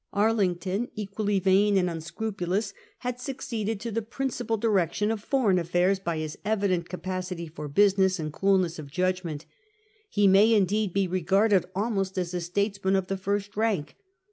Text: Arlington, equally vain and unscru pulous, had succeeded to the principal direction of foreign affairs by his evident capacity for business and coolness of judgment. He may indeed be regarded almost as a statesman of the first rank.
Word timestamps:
Arlington, 0.13 0.87
equally 0.95 1.37
vain 1.39 1.77
and 1.77 1.87
unscru 1.87 2.35
pulous, 2.35 2.73
had 3.01 3.19
succeeded 3.19 3.79
to 3.79 3.91
the 3.91 4.01
principal 4.01 4.57
direction 4.57 5.11
of 5.11 5.21
foreign 5.23 5.59
affairs 5.59 5.99
by 5.99 6.17
his 6.17 6.39
evident 6.43 6.89
capacity 6.89 7.45
for 7.45 7.67
business 7.67 8.17
and 8.17 8.33
coolness 8.33 8.79
of 8.79 8.89
judgment. 8.89 9.45
He 10.09 10.27
may 10.27 10.55
indeed 10.55 10.91
be 10.91 11.07
regarded 11.07 11.65
almost 11.75 12.17
as 12.17 12.33
a 12.33 12.41
statesman 12.41 12.95
of 12.95 13.09
the 13.09 13.15
first 13.17 13.55
rank. 13.55 13.95